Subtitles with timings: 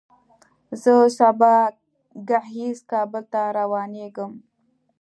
[0.81, 1.53] زه سبا
[2.29, 4.31] ګهیځ کابل ته روانېږم.